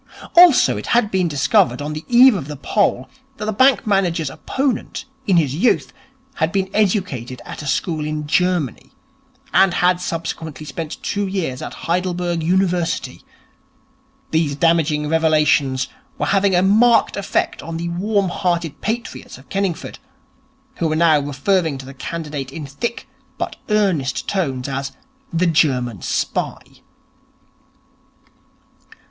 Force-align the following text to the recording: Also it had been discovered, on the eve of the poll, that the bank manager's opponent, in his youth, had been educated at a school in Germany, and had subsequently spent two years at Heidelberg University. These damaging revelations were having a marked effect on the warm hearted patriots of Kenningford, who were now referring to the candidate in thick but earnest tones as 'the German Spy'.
Also 0.35 0.77
it 0.77 0.87
had 0.97 1.11
been 1.11 1.27
discovered, 1.27 1.79
on 1.79 1.93
the 1.93 2.03
eve 2.09 2.33
of 2.33 2.47
the 2.47 2.55
poll, 2.55 3.07
that 3.37 3.45
the 3.45 3.53
bank 3.53 3.85
manager's 3.85 4.31
opponent, 4.31 5.05
in 5.27 5.37
his 5.37 5.53
youth, 5.53 5.93
had 6.37 6.51
been 6.51 6.71
educated 6.73 7.39
at 7.45 7.61
a 7.61 7.67
school 7.67 8.03
in 8.03 8.25
Germany, 8.25 8.89
and 9.53 9.75
had 9.75 10.01
subsequently 10.01 10.65
spent 10.65 11.03
two 11.03 11.27
years 11.27 11.61
at 11.61 11.75
Heidelberg 11.85 12.41
University. 12.41 13.21
These 14.31 14.55
damaging 14.55 15.07
revelations 15.07 15.87
were 16.17 16.25
having 16.25 16.55
a 16.55 16.63
marked 16.63 17.15
effect 17.15 17.61
on 17.61 17.77
the 17.77 17.89
warm 17.89 18.29
hearted 18.29 18.81
patriots 18.81 19.37
of 19.37 19.49
Kenningford, 19.49 19.99
who 20.77 20.87
were 20.87 20.95
now 20.95 21.19
referring 21.19 21.77
to 21.77 21.85
the 21.85 21.93
candidate 21.93 22.51
in 22.51 22.65
thick 22.65 23.07
but 23.37 23.57
earnest 23.69 24.27
tones 24.27 24.67
as 24.67 24.93
'the 25.31 25.45
German 25.45 26.01
Spy'. 26.01 26.81